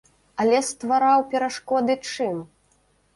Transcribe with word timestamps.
Але 0.43 0.61
ствараў 0.69 1.25
перашкоды 1.33 1.93
чым? 2.15 2.41